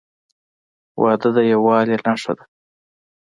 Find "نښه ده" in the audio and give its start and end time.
2.05-2.45